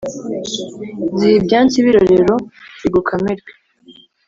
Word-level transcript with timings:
zihe 1.17 1.35
ibyansi 1.39 1.77
birorero 1.85 2.35
zigukamirwe, 2.79 3.51